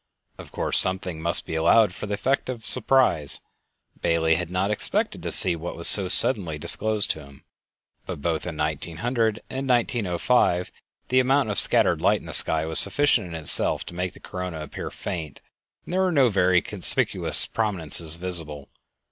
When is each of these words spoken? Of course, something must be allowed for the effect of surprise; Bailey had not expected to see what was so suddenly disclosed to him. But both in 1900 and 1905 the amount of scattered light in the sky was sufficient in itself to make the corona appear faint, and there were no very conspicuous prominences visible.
Of 0.39 0.51
course, 0.51 0.79
something 0.79 1.21
must 1.21 1.45
be 1.45 1.53
allowed 1.53 1.93
for 1.93 2.07
the 2.07 2.15
effect 2.15 2.49
of 2.49 2.65
surprise; 2.65 3.39
Bailey 4.01 4.33
had 4.33 4.49
not 4.49 4.71
expected 4.71 5.21
to 5.21 5.31
see 5.31 5.55
what 5.55 5.75
was 5.75 5.87
so 5.87 6.07
suddenly 6.07 6.57
disclosed 6.57 7.11
to 7.11 7.23
him. 7.23 7.43
But 8.07 8.19
both 8.19 8.47
in 8.47 8.57
1900 8.57 9.41
and 9.51 9.69
1905 9.69 10.71
the 11.09 11.19
amount 11.19 11.51
of 11.51 11.59
scattered 11.59 12.01
light 12.01 12.21
in 12.21 12.25
the 12.25 12.33
sky 12.33 12.65
was 12.65 12.79
sufficient 12.79 13.27
in 13.27 13.35
itself 13.35 13.85
to 13.85 13.93
make 13.93 14.13
the 14.13 14.19
corona 14.19 14.61
appear 14.61 14.89
faint, 14.89 15.39
and 15.85 15.93
there 15.93 16.01
were 16.01 16.11
no 16.11 16.29
very 16.29 16.63
conspicuous 16.63 17.45
prominences 17.45 18.15
visible. 18.15 18.69